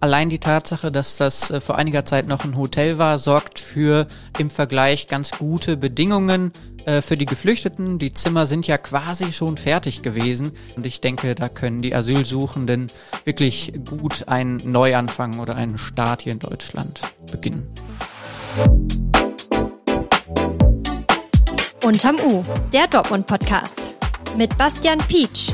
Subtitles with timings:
[0.00, 4.06] Allein die Tatsache, dass das äh, vor einiger Zeit noch ein Hotel war, sorgt für
[4.38, 6.52] im Vergleich ganz gute Bedingungen
[6.84, 7.98] äh, für die Geflüchteten.
[7.98, 12.88] Die Zimmer sind ja quasi schon fertig gewesen und ich denke, da können die Asylsuchenden
[13.24, 17.00] wirklich gut einen Neuanfang oder einen Start hier in Deutschland
[17.30, 17.66] beginnen.
[21.82, 23.94] Unterm U, der Dortmund-Podcast
[24.36, 25.52] mit Bastian Pietsch.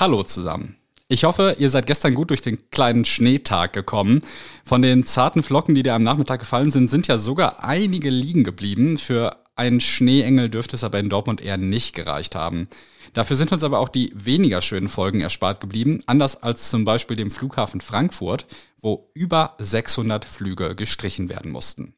[0.00, 0.77] Hallo zusammen.
[1.10, 4.20] Ich hoffe, ihr seid gestern gut durch den kleinen Schneetag gekommen.
[4.62, 8.44] Von den zarten Flocken, die dir am Nachmittag gefallen sind, sind ja sogar einige liegen
[8.44, 8.98] geblieben.
[8.98, 12.68] Für einen Schneeengel dürfte es aber in Dortmund eher nicht gereicht haben.
[13.14, 17.16] Dafür sind uns aber auch die weniger schönen Folgen erspart geblieben, anders als zum Beispiel
[17.16, 18.44] dem Flughafen Frankfurt,
[18.78, 21.94] wo über 600 Flüge gestrichen werden mussten.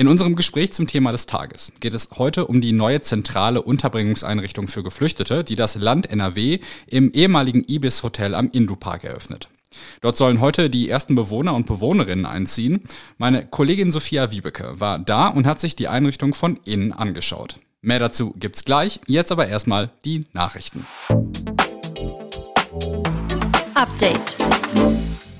[0.00, 4.66] In unserem Gespräch zum Thema des Tages geht es heute um die neue zentrale Unterbringungseinrichtung
[4.66, 9.50] für Geflüchtete, die das Land NRW im ehemaligen Ibis Hotel am Indu-Park eröffnet.
[10.00, 12.80] Dort sollen heute die ersten Bewohner und Bewohnerinnen einziehen.
[13.18, 17.56] Meine Kollegin Sophia Wiebeke war da und hat sich die Einrichtung von innen angeschaut.
[17.82, 20.86] Mehr dazu gibt's gleich, jetzt aber erstmal die Nachrichten.
[23.74, 24.38] Update.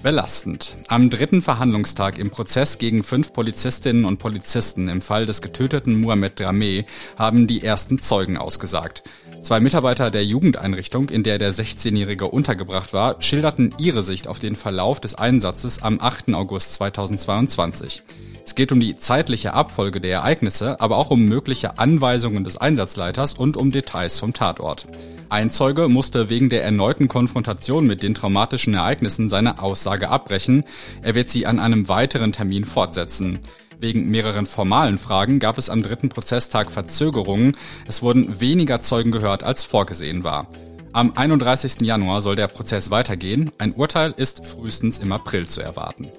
[0.03, 0.77] Belastend.
[0.89, 6.41] Am dritten Verhandlungstag im Prozess gegen fünf Polizistinnen und Polizisten im Fall des getöteten Mohamed
[6.41, 6.84] Drameh
[7.19, 9.03] haben die ersten Zeugen ausgesagt.
[9.42, 14.57] Zwei Mitarbeiter der Jugendeinrichtung, in der der 16-Jährige untergebracht war, schilderten ihre Sicht auf den
[14.57, 16.33] Verlauf des Einsatzes am 8.
[16.33, 18.03] August 2022.
[18.44, 23.34] Es geht um die zeitliche Abfolge der Ereignisse, aber auch um mögliche Anweisungen des Einsatzleiters
[23.34, 24.86] und um Details vom Tatort.
[25.28, 30.64] Ein Zeuge musste wegen der erneuten Konfrontation mit den traumatischen Ereignissen seine Aussage abbrechen.
[31.02, 33.38] Er wird sie an einem weiteren Termin fortsetzen.
[33.78, 37.56] Wegen mehreren formalen Fragen gab es am dritten Prozesstag Verzögerungen.
[37.86, 40.48] Es wurden weniger Zeugen gehört, als vorgesehen war.
[40.92, 41.83] Am 31.
[41.83, 43.52] Januar soll der Prozess weitergehen.
[43.58, 46.11] Ein Urteil ist frühestens im April zu erwarten.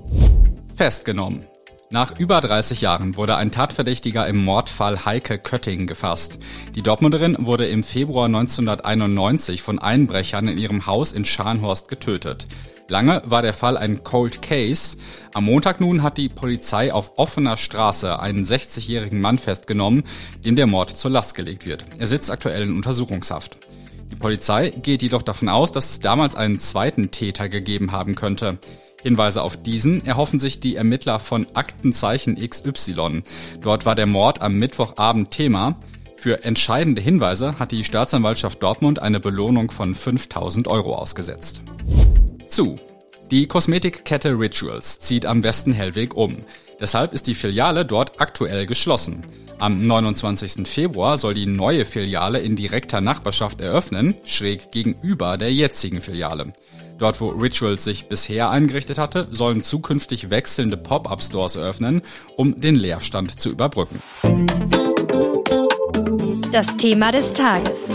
[0.73, 1.45] Festgenommen.
[1.93, 6.39] Nach über 30 Jahren wurde ein Tatverdächtiger im Mordfall Heike Kötting gefasst.
[6.73, 12.47] Die Dortmunderin wurde im Februar 1991 von Einbrechern in ihrem Haus in Scharnhorst getötet.
[12.87, 14.95] Lange war der Fall ein Cold Case.
[15.33, 20.03] Am Montag nun hat die Polizei auf offener Straße einen 60-jährigen Mann festgenommen,
[20.45, 21.83] dem der Mord zur Last gelegt wird.
[21.99, 23.57] Er sitzt aktuell in Untersuchungshaft.
[24.09, 28.59] Die Polizei geht jedoch davon aus, dass es damals einen zweiten Täter gegeben haben könnte.
[29.03, 33.23] Hinweise auf diesen erhoffen sich die Ermittler von Aktenzeichen XY.
[33.61, 35.79] Dort war der Mord am Mittwochabend Thema.
[36.15, 41.61] Für entscheidende Hinweise hat die Staatsanwaltschaft Dortmund eine Belohnung von 5000 Euro ausgesetzt.
[42.47, 42.77] Zu.
[43.31, 46.43] Die Kosmetikkette Rituals zieht am Westen Hellweg um.
[46.79, 49.21] Deshalb ist die Filiale dort aktuell geschlossen.
[49.57, 50.67] Am 29.
[50.67, 56.53] Februar soll die neue Filiale in direkter Nachbarschaft eröffnen, schräg gegenüber der jetzigen Filiale.
[56.97, 62.01] Dort, wo Rituals sich bisher eingerichtet hatte, sollen zukünftig wechselnde Pop-up-Stores eröffnen,
[62.35, 64.01] um den Leerstand zu überbrücken.
[66.51, 67.91] Das Thema des Tages.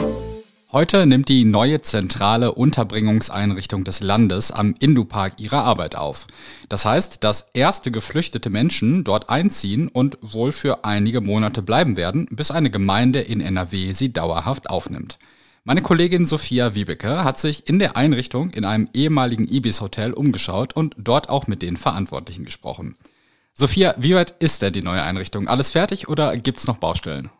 [0.72, 6.26] Heute nimmt die neue zentrale Unterbringungseinrichtung des Landes am Indu-Park ihre Arbeit auf.
[6.68, 12.26] Das heißt, dass erste geflüchtete Menschen dort einziehen und wohl für einige Monate bleiben werden,
[12.30, 15.18] bis eine Gemeinde in NRW sie dauerhaft aufnimmt.
[15.68, 20.94] Meine Kollegin Sophia Wiebeke hat sich in der Einrichtung in einem ehemaligen Ibis-Hotel umgeschaut und
[20.96, 22.96] dort auch mit den Verantwortlichen gesprochen.
[23.52, 25.48] Sophia, wie weit ist denn die neue Einrichtung?
[25.48, 27.32] Alles fertig oder gibt's noch Baustellen?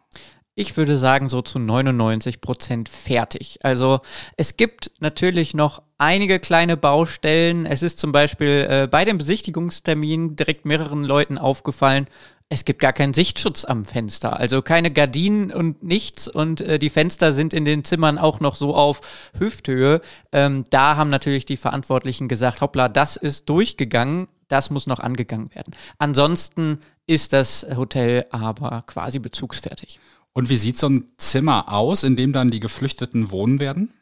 [0.56, 3.60] Ich würde sagen, so zu 99 Prozent fertig.
[3.62, 4.00] Also
[4.36, 7.64] es gibt natürlich noch einige kleine Baustellen.
[7.64, 12.06] Es ist zum Beispiel äh, bei dem Besichtigungstermin direkt mehreren Leuten aufgefallen,
[12.48, 16.90] es gibt gar keinen Sichtschutz am Fenster, also keine Gardinen und nichts und äh, die
[16.90, 19.00] Fenster sind in den Zimmern auch noch so auf
[19.36, 20.00] Hüfthöhe.
[20.30, 25.52] Ähm, da haben natürlich die Verantwortlichen gesagt, hoppla, das ist durchgegangen, das muss noch angegangen
[25.54, 25.74] werden.
[25.98, 29.98] Ansonsten ist das Hotel aber quasi bezugsfertig.
[30.32, 33.92] Und wie sieht so ein Zimmer aus, in dem dann die Geflüchteten wohnen werden?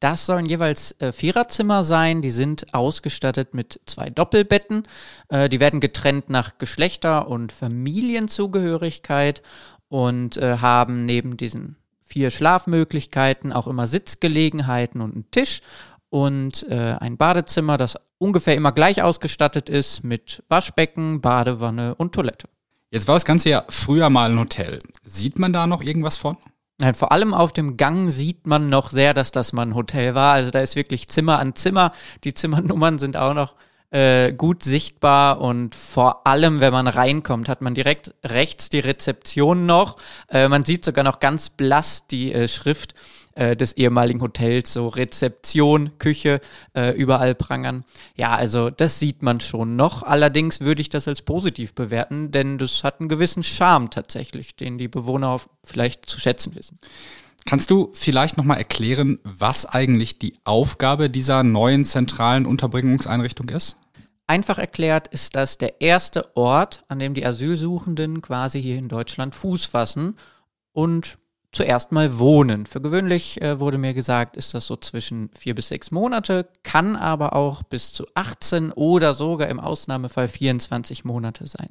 [0.00, 2.20] Das sollen jeweils äh, Viererzimmer sein.
[2.20, 4.84] Die sind ausgestattet mit zwei Doppelbetten.
[5.28, 9.42] Äh, die werden getrennt nach Geschlechter- und Familienzugehörigkeit
[9.88, 15.62] und äh, haben neben diesen vier Schlafmöglichkeiten auch immer Sitzgelegenheiten und einen Tisch
[16.10, 22.48] und äh, ein Badezimmer, das ungefähr immer gleich ausgestattet ist mit Waschbecken, Badewanne und Toilette.
[22.90, 24.78] Jetzt war das Ganze ja früher mal ein Hotel.
[25.02, 26.36] Sieht man da noch irgendwas von?
[26.78, 30.14] Nein, vor allem auf dem Gang sieht man noch sehr, dass das mal ein Hotel
[30.14, 30.34] war.
[30.34, 31.92] Also da ist wirklich Zimmer an Zimmer.
[32.24, 33.54] Die Zimmernummern sind auch noch
[33.90, 39.66] äh, gut sichtbar und vor allem, wenn man reinkommt, hat man direkt rechts die Rezeption
[39.66, 39.98] noch.
[40.28, 42.94] Äh, man sieht sogar noch ganz blass die äh, Schrift
[43.34, 46.40] äh, des ehemaligen Hotels, so Rezeption, Küche,
[46.74, 47.84] äh, überall prangern.
[48.16, 50.02] Ja, also das sieht man schon noch.
[50.02, 54.78] Allerdings würde ich das als positiv bewerten, denn das hat einen gewissen Charme tatsächlich, den
[54.78, 56.78] die Bewohner vielleicht zu schätzen wissen.
[57.46, 63.76] Kannst du vielleicht nochmal erklären, was eigentlich die Aufgabe dieser neuen zentralen Unterbringungseinrichtung ist?
[64.26, 69.34] Einfach erklärt ist das der erste Ort, an dem die Asylsuchenden quasi hier in Deutschland
[69.34, 70.16] Fuß fassen
[70.72, 71.18] und
[71.54, 72.66] zuerst mal wohnen.
[72.66, 76.96] Für gewöhnlich äh, wurde mir gesagt, ist das so zwischen vier bis sechs Monate, kann
[76.96, 81.68] aber auch bis zu 18 oder sogar im Ausnahmefall 24 Monate sein.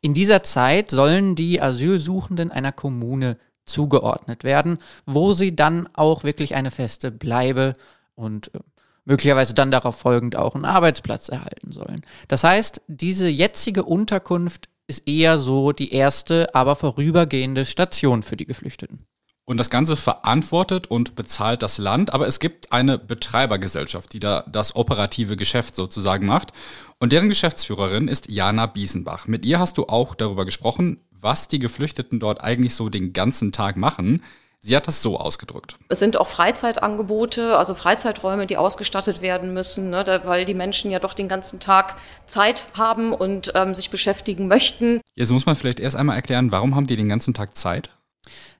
[0.00, 3.36] In dieser Zeit sollen die Asylsuchenden einer Kommune
[3.66, 7.72] zugeordnet werden, wo sie dann auch wirklich eine feste Bleibe
[8.14, 8.60] und äh,
[9.04, 12.02] möglicherweise dann darauf folgend auch einen Arbeitsplatz erhalten sollen.
[12.28, 18.46] Das heißt, diese jetzige Unterkunft ist eher so die erste, aber vorübergehende Station für die
[18.46, 18.98] Geflüchteten.
[19.46, 24.42] Und das Ganze verantwortet und bezahlt das Land, aber es gibt eine Betreibergesellschaft, die da
[24.50, 26.52] das operative Geschäft sozusagen macht.
[26.98, 29.26] Und deren Geschäftsführerin ist Jana Biesenbach.
[29.26, 33.52] Mit ihr hast du auch darüber gesprochen, was die Geflüchteten dort eigentlich so den ganzen
[33.52, 34.22] Tag machen.
[34.62, 35.76] Sie hat das so ausgedrückt.
[35.90, 40.90] Es sind auch Freizeitangebote, also Freizeiträume, die ausgestattet werden müssen, ne, da, weil die Menschen
[40.90, 45.02] ja doch den ganzen Tag Zeit haben und ähm, sich beschäftigen möchten.
[45.16, 47.90] Jetzt muss man vielleicht erst einmal erklären, warum haben die den ganzen Tag Zeit?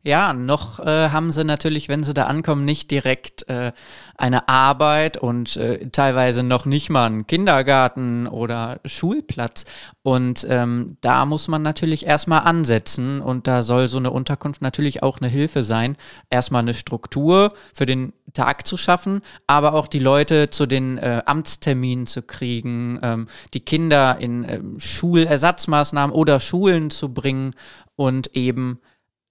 [0.07, 3.73] Ja, noch äh, haben sie natürlich, wenn sie da ankommen, nicht direkt äh,
[4.19, 9.65] eine Arbeit und äh, teilweise noch nicht mal einen Kindergarten oder Schulplatz.
[10.03, 15.03] Und ähm, da muss man natürlich erstmal ansetzen und da soll so eine Unterkunft natürlich
[15.03, 15.97] auch eine Hilfe sein,
[16.29, 21.23] erstmal eine Struktur für den Tag zu schaffen, aber auch die Leute zu den äh,
[21.25, 27.53] Amtsterminen zu kriegen, ähm, die Kinder in ähm, Schulersatzmaßnahmen oder Schulen zu bringen
[27.97, 28.81] und eben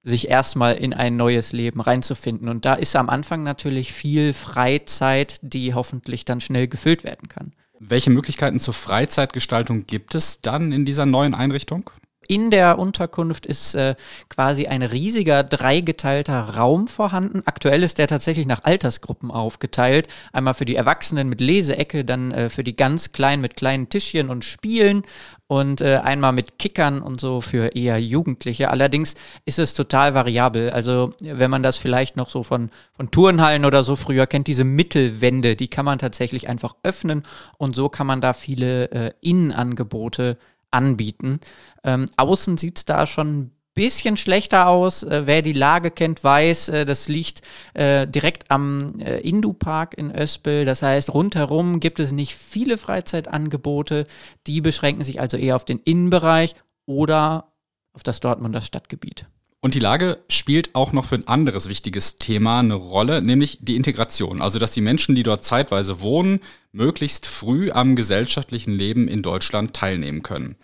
[0.03, 2.49] sich erstmal in ein neues Leben reinzufinden.
[2.49, 7.53] Und da ist am Anfang natürlich viel Freizeit, die hoffentlich dann schnell gefüllt werden kann.
[7.79, 11.89] Welche Möglichkeiten zur Freizeitgestaltung gibt es dann in dieser neuen Einrichtung?
[12.27, 13.95] In der Unterkunft ist äh,
[14.29, 17.41] quasi ein riesiger dreigeteilter Raum vorhanden.
[17.45, 20.07] Aktuell ist der tatsächlich nach Altersgruppen aufgeteilt.
[20.31, 24.29] Einmal für die Erwachsenen mit Leseecke, dann äh, für die ganz Kleinen mit kleinen Tischchen
[24.29, 25.03] und Spielen
[25.47, 28.71] und äh, einmal mit Kickern und so für eher Jugendliche.
[28.71, 29.13] Allerdings
[29.45, 30.71] ist es total variabel.
[30.71, 34.63] Also wenn man das vielleicht noch so von, von Turnhallen oder so früher kennt, diese
[34.63, 37.23] Mittelwände, die kann man tatsächlich einfach öffnen
[37.57, 40.37] und so kann man da viele äh, Innenangebote
[40.73, 41.39] anbieten.
[41.83, 45.03] Ähm, außen sieht es da schon ein bisschen schlechter aus.
[45.03, 47.41] Äh, wer die Lage kennt, weiß, äh, das liegt
[47.73, 50.65] äh, direkt am äh, Indu-Park in Öspel.
[50.65, 54.05] Das heißt, rundherum gibt es nicht viele Freizeitangebote.
[54.47, 56.55] Die beschränken sich also eher auf den Innenbereich
[56.85, 57.53] oder
[57.93, 59.25] auf das Dortmunder Stadtgebiet.
[59.63, 63.77] Und die Lage spielt auch noch für ein anderes wichtiges Thema eine Rolle, nämlich die
[63.77, 64.41] Integration.
[64.41, 66.41] Also, dass die Menschen, die dort zeitweise wohnen,
[66.73, 70.57] möglichst früh am gesellschaftlichen Leben in Deutschland teilnehmen können.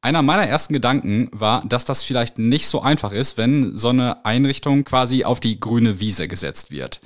[0.00, 4.24] Einer meiner ersten Gedanken war, dass das vielleicht nicht so einfach ist, wenn so eine
[4.24, 7.02] Einrichtung quasi auf die grüne Wiese gesetzt wird.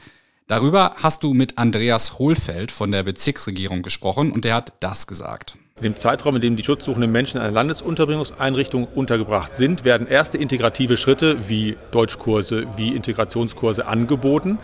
[0.47, 5.58] Darüber hast du mit Andreas Hohlfeld von der Bezirksregierung gesprochen und der hat das gesagt.
[5.81, 10.37] In dem Zeitraum, in dem die schutzsuchenden Menschen in einer Landesunterbringungseinrichtung untergebracht sind, werden erste
[10.37, 14.59] integrative Schritte wie Deutschkurse, wie Integrationskurse angeboten.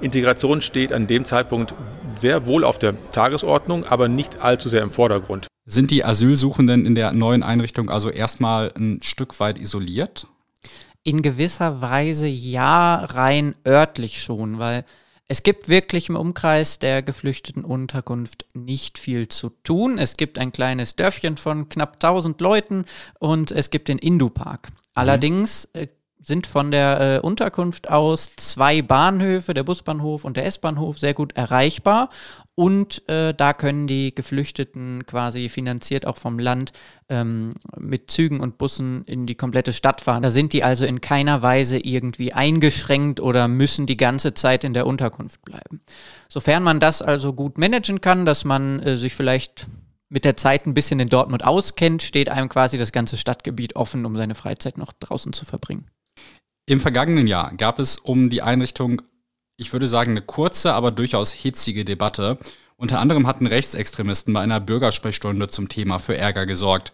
[0.00, 1.72] Integration steht an dem Zeitpunkt
[2.18, 5.46] sehr wohl auf der Tagesordnung, aber nicht allzu sehr im Vordergrund.
[5.66, 10.26] Sind die Asylsuchenden in der neuen Einrichtung also erstmal ein Stück weit isoliert?
[11.04, 14.84] In gewisser Weise ja, rein örtlich schon, weil
[15.28, 19.98] es gibt wirklich im Umkreis der geflüchteten Unterkunft nicht viel zu tun.
[19.98, 22.84] Es gibt ein kleines Dörfchen von knapp 1000 Leuten
[23.18, 24.70] und es gibt den Indu-Park.
[24.70, 24.76] Mhm.
[24.94, 25.88] Allerdings äh,
[26.22, 31.36] sind von der äh, Unterkunft aus zwei Bahnhöfe, der Busbahnhof und der S-Bahnhof, sehr gut
[31.36, 32.10] erreichbar.
[32.58, 36.72] Und äh, da können die Geflüchteten quasi finanziert auch vom Land
[37.10, 40.22] ähm, mit Zügen und Bussen in die komplette Stadt fahren.
[40.22, 44.72] Da sind die also in keiner Weise irgendwie eingeschränkt oder müssen die ganze Zeit in
[44.72, 45.82] der Unterkunft bleiben.
[46.30, 49.66] Sofern man das also gut managen kann, dass man äh, sich vielleicht
[50.08, 54.06] mit der Zeit ein bisschen in Dortmund auskennt, steht einem quasi das ganze Stadtgebiet offen,
[54.06, 55.90] um seine Freizeit noch draußen zu verbringen.
[56.64, 59.02] Im vergangenen Jahr gab es um die Einrichtung,
[59.56, 62.38] ich würde sagen, eine kurze, aber durchaus hitzige Debatte.
[62.76, 66.92] Unter anderem hatten Rechtsextremisten bei einer Bürgersprechstunde zum Thema für Ärger gesorgt.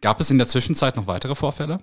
[0.00, 1.78] Gab es in der Zwischenzeit noch weitere Vorfälle?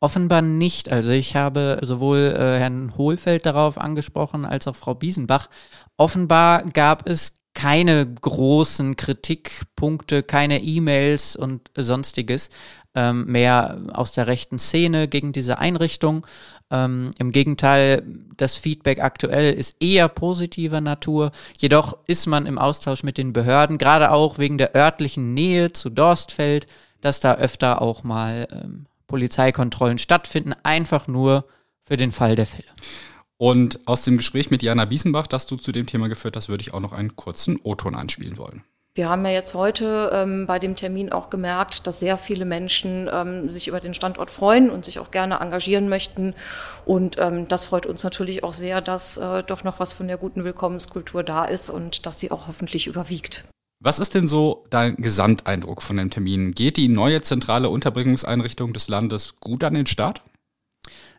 [0.00, 0.88] Offenbar nicht.
[0.88, 5.48] Also ich habe sowohl äh, Herrn Hohlfeld darauf angesprochen als auch Frau Biesenbach.
[5.96, 7.27] Offenbar gab es
[7.58, 12.50] keine großen Kritikpunkte, keine E-Mails und sonstiges
[12.94, 16.24] ähm, mehr aus der rechten Szene gegen diese Einrichtung.
[16.70, 18.04] Ähm, Im Gegenteil,
[18.36, 21.32] das Feedback aktuell ist eher positiver Natur.
[21.58, 25.90] Jedoch ist man im Austausch mit den Behörden, gerade auch wegen der örtlichen Nähe zu
[25.90, 26.68] Dorstfeld,
[27.00, 31.44] dass da öfter auch mal ähm, Polizeikontrollen stattfinden, einfach nur
[31.82, 32.68] für den Fall der Fälle.
[33.38, 36.62] Und aus dem Gespräch mit Jana Biesenbach, das du zu dem Thema geführt hast, würde
[36.62, 38.64] ich auch noch einen kurzen O-Ton einspielen wollen.
[38.98, 43.08] Wir haben ja jetzt heute ähm, bei dem Termin auch gemerkt, dass sehr viele Menschen
[43.12, 46.34] ähm, sich über den Standort freuen und sich auch gerne engagieren möchten.
[46.84, 50.16] Und ähm, das freut uns natürlich auch sehr, dass äh, doch noch was von der
[50.16, 53.44] guten Willkommenskultur da ist und dass sie auch hoffentlich überwiegt.
[53.78, 56.50] Was ist denn so dein Gesamteindruck von dem Termin?
[56.50, 60.22] Geht die neue zentrale Unterbringungseinrichtung des Landes gut an den Start?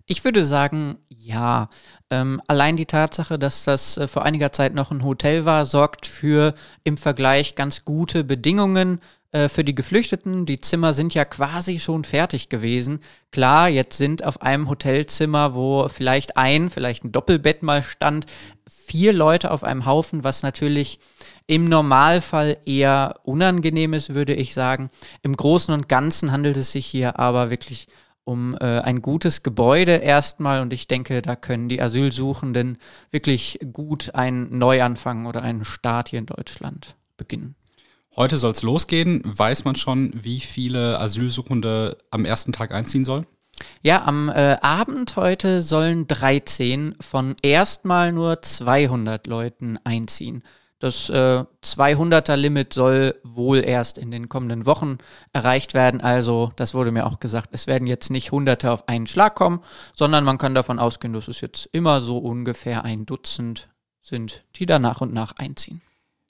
[0.06, 1.70] Ich würde sagen, ja.
[2.10, 6.08] Ähm, allein die Tatsache, dass das äh, vor einiger Zeit noch ein Hotel war, sorgt
[6.08, 9.00] für im Vergleich ganz gute Bedingungen
[9.32, 10.48] äh, für die Geflüchteten.
[10.48, 13.00] Die Zimmer sind ja quasi schon fertig gewesen.
[13.32, 18.26] Klar, jetzt sind auf einem Hotelzimmer, wo vielleicht ein, vielleicht ein Doppelbett mal stand,
[18.68, 21.00] vier Leute auf einem Haufen, was natürlich
[21.46, 24.90] im Normalfall eher unangenehm ist, würde ich sagen.
[25.22, 27.94] Im Großen und Ganzen handelt es sich hier aber wirklich um
[28.30, 32.78] äh, ein gutes Gebäude erstmal und ich denke, da können die Asylsuchenden
[33.12, 37.56] wirklich gut einen Neuanfang oder einen Start hier in Deutschland beginnen.
[38.16, 39.22] Heute soll es losgehen.
[39.24, 43.26] Weiß man schon, wie viele Asylsuchende am ersten Tag einziehen sollen?
[43.82, 50.44] Ja, am äh, Abend heute sollen 13 von erstmal nur 200 Leuten einziehen.
[50.80, 54.98] Das äh, 200er-Limit soll wohl erst in den kommenden Wochen
[55.34, 56.00] erreicht werden.
[56.00, 59.60] Also, das wurde mir auch gesagt, es werden jetzt nicht Hunderte auf einen Schlag kommen,
[59.94, 63.70] sondern man kann davon ausgehen, dass es jetzt immer so ungefähr ein Dutzend
[64.02, 65.82] sind, die da nach und nach einziehen.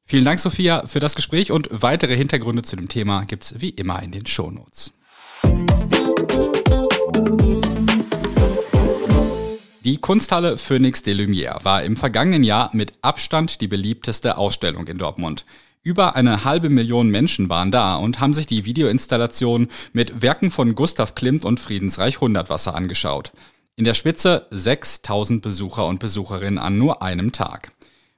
[0.03, 3.70] Vielen Dank, Sophia, für das Gespräch und weitere Hintergründe zu dem Thema gibt es wie
[3.70, 4.91] immer in den Shownotes.
[9.89, 15.00] Die Kunsthalle Phoenix de Lumière war im vergangenen Jahr mit Abstand die beliebteste Ausstellung in
[15.00, 15.48] Dortmund.
[15.81, 20.75] Über eine halbe Million Menschen waren da und haben sich die Videoinstallation mit Werken von
[20.75, 23.31] Gustav Klimt und Friedensreich Hundertwasser angeschaut.
[23.77, 27.72] In der Spitze 6000 Besucher und Besucherinnen an nur einem Tag.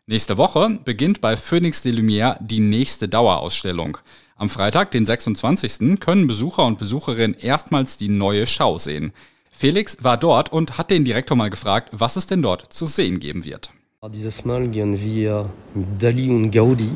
[0.07, 3.97] Nächste Woche beginnt bei Phoenix de Lumière die nächste Dauerausstellung.
[4.35, 6.01] Am Freitag, den 26.
[6.01, 9.13] können Besucher und Besucherinnen erstmals die neue Schau sehen.
[9.62, 13.20] Felix war dort und hat den Direktor mal gefragt, was es denn dort zu sehen
[13.20, 13.70] geben wird.
[14.12, 16.89] Dieses Mal gehen wir mit Dali und Gaudi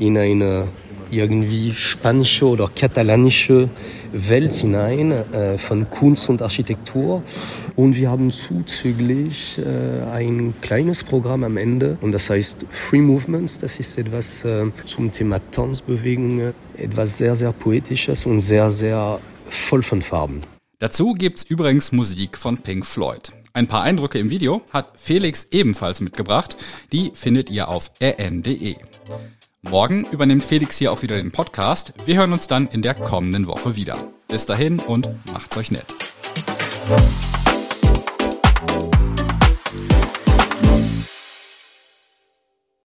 [0.00, 0.66] in eine
[1.12, 3.68] irgendwie spanische oder katalanische
[4.12, 7.22] Welt hinein äh, von Kunst und Architektur.
[7.76, 13.60] Und wir haben zuzüglich äh, ein kleines Programm am Ende und das heißt Free Movements.
[13.60, 19.84] Das ist etwas äh, zum Thema Tanzbewegungen, etwas sehr, sehr Poetisches und sehr, sehr voll
[19.84, 20.42] von Farben.
[20.84, 23.32] Dazu gibt's übrigens Musik von Pink Floyd.
[23.54, 26.58] Ein paar Eindrücke im Video hat Felix ebenfalls mitgebracht.
[26.92, 28.76] Die findet ihr auf rn.de.
[29.62, 31.94] Morgen übernimmt Felix hier auch wieder den Podcast.
[32.04, 34.12] Wir hören uns dann in der kommenden Woche wieder.
[34.28, 35.86] Bis dahin und macht's euch nett.